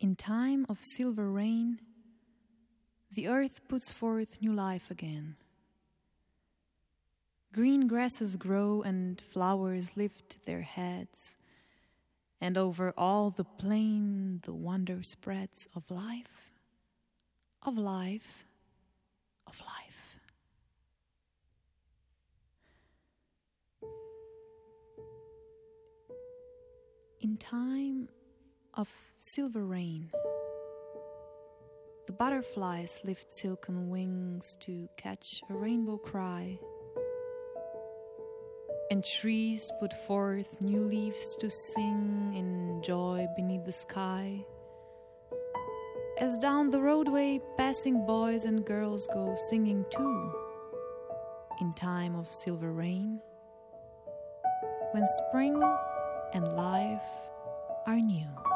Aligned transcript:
In 0.00 0.16
time 0.16 0.64
of 0.70 0.82
silver 0.82 1.30
rain, 1.30 1.78
the 3.12 3.28
earth 3.28 3.60
puts 3.68 3.92
forth 3.92 4.40
new 4.40 4.50
life 4.50 4.90
again. 4.90 5.36
Green 7.52 7.86
grasses 7.86 8.36
grow 8.36 8.80
and 8.80 9.20
flowers 9.20 9.98
lift 9.98 10.46
their 10.46 10.62
heads, 10.62 11.36
and 12.40 12.56
over 12.56 12.94
all 12.96 13.28
the 13.28 13.44
plain 13.44 14.40
the 14.44 14.54
wonder 14.54 15.02
spreads 15.02 15.68
of 15.76 15.90
life, 15.90 16.50
of 17.62 17.76
life, 17.76 18.46
of 19.46 19.60
life. 19.60 20.20
In 27.20 27.36
time 27.36 28.08
of 28.80 28.88
silver 29.14 29.62
rain, 29.66 30.10
the 32.06 32.14
butterflies 32.14 33.02
lift 33.04 33.30
silken 33.30 33.90
wings 33.90 34.56
to 34.58 34.88
catch 34.96 35.42
a 35.50 35.54
rainbow 35.54 35.98
cry, 35.98 36.58
and 38.90 39.04
trees 39.04 39.70
put 39.80 39.92
forth 40.06 40.62
new 40.62 40.80
leaves 40.80 41.36
to 41.36 41.50
sing 41.50 42.32
in 42.34 42.80
joy 42.82 43.26
beneath 43.36 43.66
the 43.66 43.72
sky. 43.72 44.42
As 46.18 46.38
down 46.38 46.70
the 46.70 46.80
roadway, 46.80 47.38
passing 47.58 48.06
boys 48.06 48.46
and 48.46 48.64
girls 48.64 49.06
go 49.12 49.34
singing 49.50 49.84
too, 49.90 50.32
in 51.60 51.74
time 51.74 52.14
of 52.14 52.28
silver 52.28 52.72
rain, 52.72 53.20
when 54.92 55.06
spring 55.06 55.62
and 56.32 56.50
life 56.54 57.10
are 57.86 58.00
new. 58.00 58.49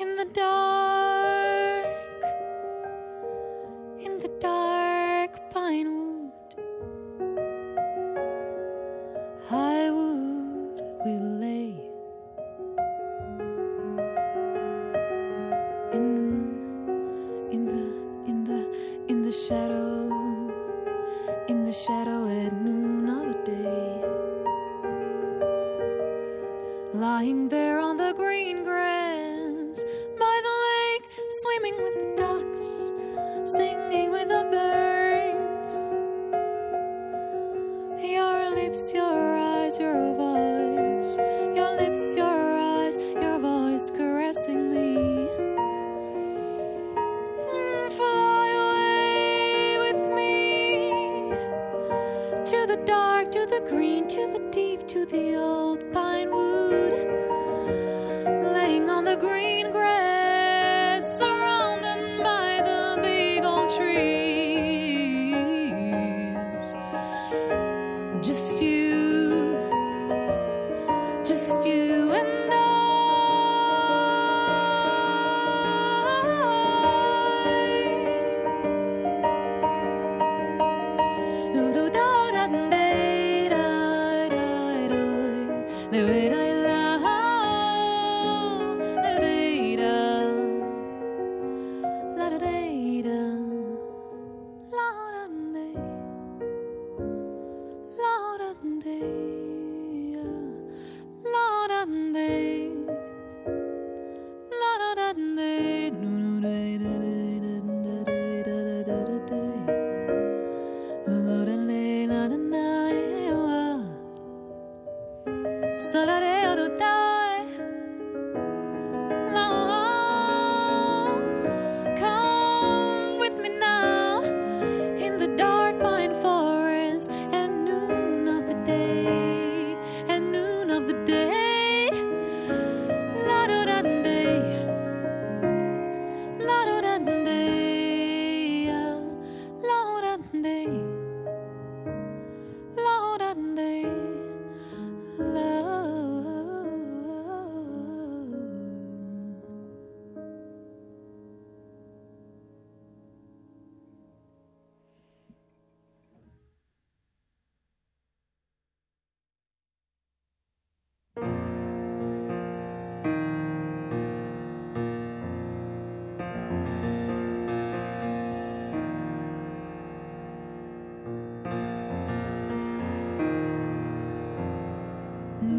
In 0.00 0.16
the 0.16 0.24
dark, 0.24 0.73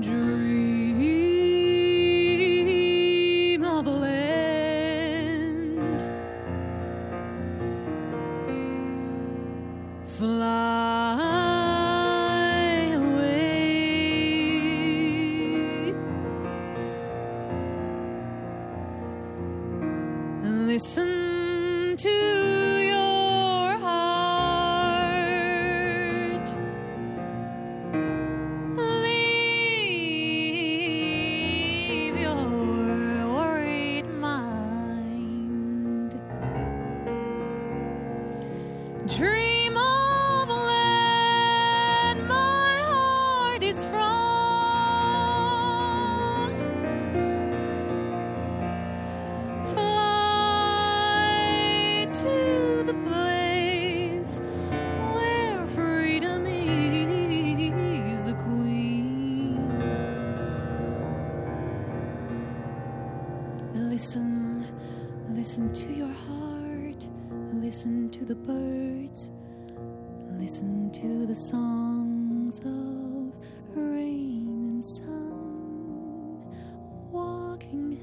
drew 0.02 0.35
the 68.36 68.54
birds. 68.54 69.32
Listen 70.40 70.92
to 70.92 71.26
the 71.26 71.36
songs 71.36 72.60
of 72.60 73.34
rain 73.76 74.48
and 74.48 74.84
sun, 74.84 76.44
walking 77.12 77.98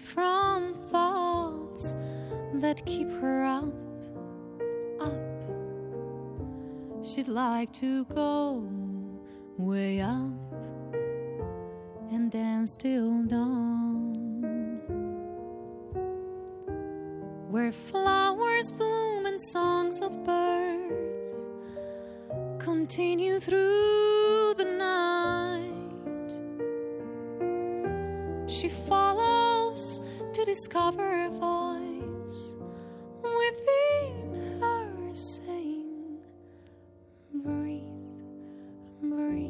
from 0.00 0.74
thoughts 0.90 1.94
that 2.54 2.84
keep 2.86 3.10
her 3.20 3.44
up, 3.44 3.72
up. 5.00 5.14
She'd 7.04 7.28
like 7.28 7.72
to 7.74 8.04
go 8.06 8.68
way 9.56 10.00
up 10.00 10.52
and 12.10 12.30
dance 12.30 12.76
till 12.76 13.22
dawn. 13.24 14.16
Where 17.50 17.72
flowers 17.72 18.70
bloom 18.72 19.26
and 19.26 19.40
songs 19.52 20.00
of 20.00 20.24
birds 20.24 21.46
continue 22.58 23.40
through 23.40 24.39
discover 30.60 31.24
a 31.24 31.30
voice 31.30 32.54
within 33.22 34.60
her 34.60 35.14
saying, 35.14 36.18
Breathe, 37.32 37.80
breathe, 39.00 39.48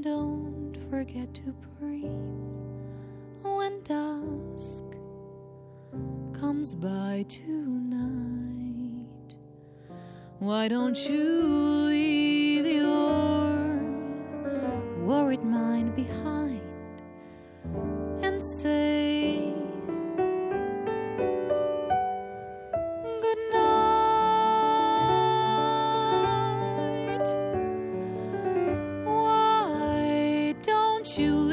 don't 0.00 0.76
forget 0.88 1.34
to 1.34 1.52
breathe 1.80 2.06
when 3.42 3.82
dusk 3.82 4.84
comes 6.40 6.72
by 6.72 7.24
tonight. 7.28 9.08
Why 10.38 10.68
don't 10.68 11.08
you 11.08 11.88
you 31.18 31.51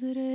Zrelo 0.00 0.29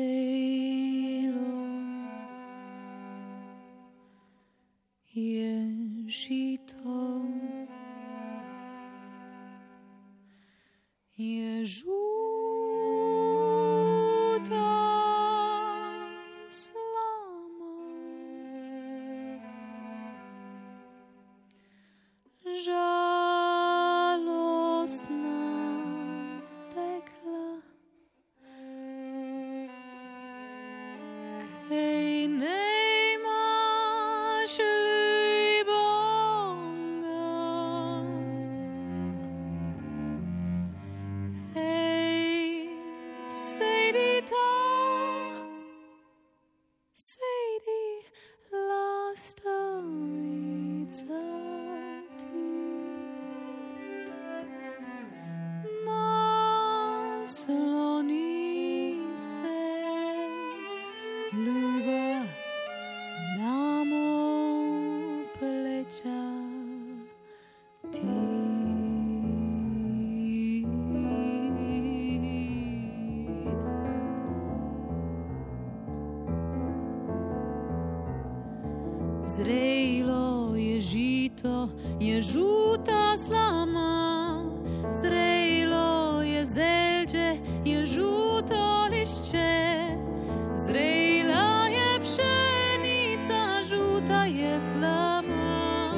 je 82.05 82.21
žuta 82.21 83.17
slama, 83.17 84.45
zrejlo 84.91 86.21
je 86.21 86.45
zelče, 86.45 87.37
je 87.65 87.85
žuto 87.85 88.87
lišče, 88.91 89.81
zrejla 90.55 91.67
je 91.67 91.89
pšenica, 92.05 93.63
žuta 93.69 94.25
je 94.25 94.61
slama, 94.61 95.93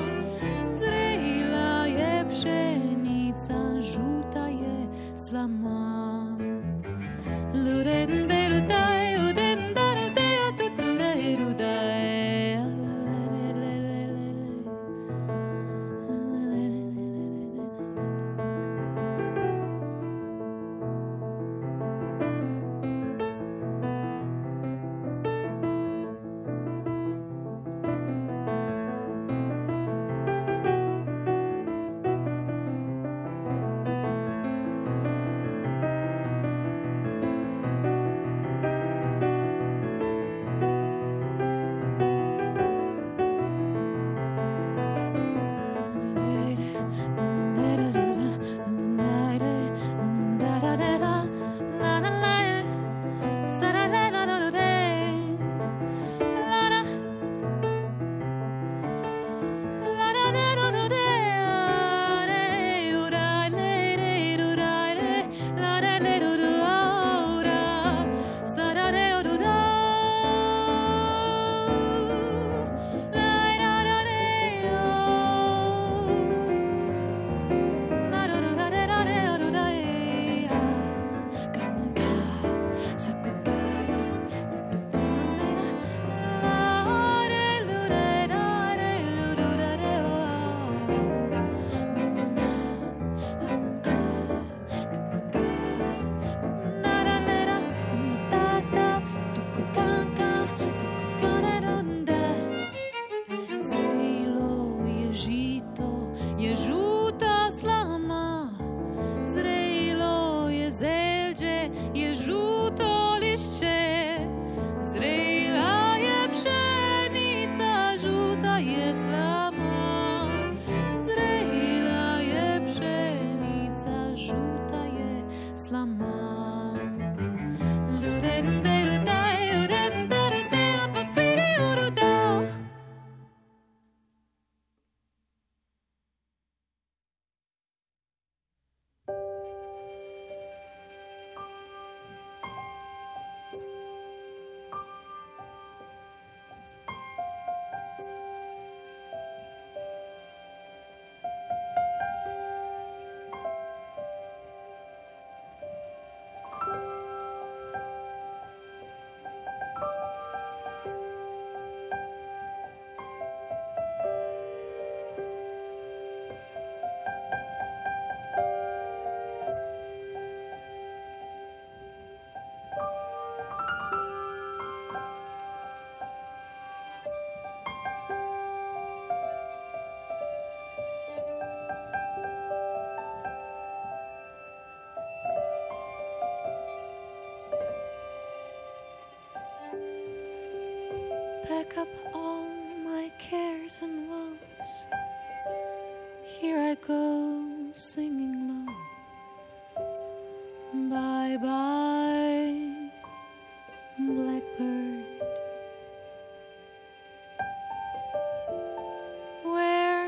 zrejla 0.72 1.86
je 1.86 2.26
pšenica, 2.30 3.60
žuta 3.82 4.48
je 4.48 4.88
slama. 5.18 5.87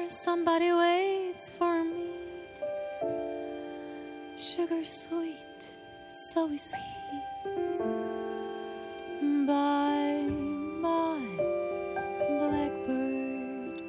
Somebody 0.09 0.71
waits 0.73 1.51
for 1.51 1.83
me. 1.83 2.07
Sugar 4.35 4.83
sweet, 4.83 5.61
so 6.07 6.49
is 6.49 6.73
he. 6.73 7.49
Bye, 9.45 10.25
bye, 10.81 11.35
blackbird. 12.39 13.81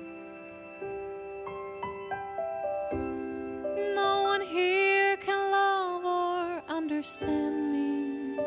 No 3.95 4.23
one 4.25 4.43
here 4.43 5.17
can 5.17 5.51
love 5.51 6.05
or 6.05 6.63
understand 6.69 7.73
me. 7.73 8.39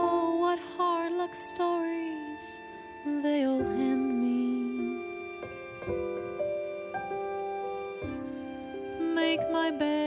Oh, 0.00 0.38
what 0.40 0.58
hard 0.76 1.12
luck 1.12 1.36
stories 1.36 1.83
my 9.64 9.70
bed 9.70 10.03